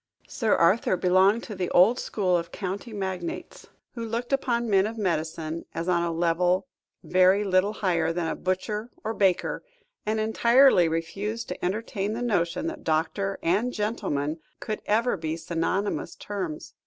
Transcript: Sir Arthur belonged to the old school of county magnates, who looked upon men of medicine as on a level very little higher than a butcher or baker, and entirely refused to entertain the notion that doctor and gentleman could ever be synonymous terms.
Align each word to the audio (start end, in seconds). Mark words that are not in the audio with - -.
Sir 0.27 0.55
Arthur 0.55 0.97
belonged 0.97 1.43
to 1.43 1.53
the 1.55 1.69
old 1.69 1.99
school 1.99 2.35
of 2.35 2.51
county 2.51 2.91
magnates, 2.91 3.67
who 3.93 4.03
looked 4.03 4.33
upon 4.33 4.67
men 4.67 4.87
of 4.87 4.97
medicine 4.97 5.63
as 5.75 5.87
on 5.87 6.01
a 6.01 6.11
level 6.11 6.65
very 7.03 7.43
little 7.43 7.71
higher 7.73 8.11
than 8.11 8.25
a 8.25 8.35
butcher 8.35 8.89
or 9.03 9.13
baker, 9.13 9.61
and 10.03 10.19
entirely 10.19 10.87
refused 10.89 11.49
to 11.49 11.63
entertain 11.63 12.13
the 12.13 12.23
notion 12.23 12.65
that 12.65 12.83
doctor 12.83 13.37
and 13.43 13.73
gentleman 13.73 14.39
could 14.59 14.81
ever 14.87 15.17
be 15.17 15.37
synonymous 15.37 16.15
terms. 16.15 16.73